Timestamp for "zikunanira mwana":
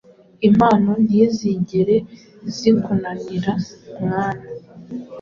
2.55-4.45